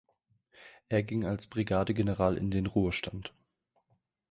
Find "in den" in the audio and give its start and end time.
2.35-2.65